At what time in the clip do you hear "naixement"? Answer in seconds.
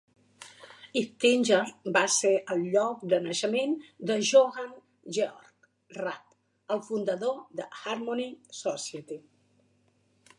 3.25-3.75